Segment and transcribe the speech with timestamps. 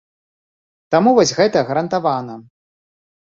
[0.95, 2.39] Таму вось гэта гарантавана.